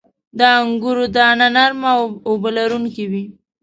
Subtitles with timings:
[0.37, 3.23] •د انګورو دانه نرمه او اوبه لرونکې وي.